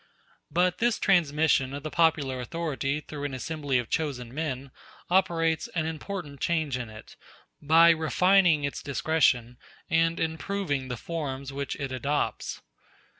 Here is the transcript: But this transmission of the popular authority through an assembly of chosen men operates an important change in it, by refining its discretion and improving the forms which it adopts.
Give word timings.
But 0.49 0.79
this 0.79 0.97
transmission 0.97 1.75
of 1.75 1.83
the 1.83 1.91
popular 1.91 2.41
authority 2.41 3.01
through 3.01 3.23
an 3.25 3.35
assembly 3.35 3.77
of 3.77 3.87
chosen 3.87 4.33
men 4.33 4.71
operates 5.11 5.67
an 5.75 5.85
important 5.85 6.39
change 6.39 6.75
in 6.75 6.89
it, 6.89 7.15
by 7.61 7.91
refining 7.91 8.63
its 8.63 8.81
discretion 8.81 9.57
and 9.91 10.19
improving 10.19 10.87
the 10.87 10.97
forms 10.97 11.53
which 11.53 11.75
it 11.75 11.91
adopts. 11.91 12.63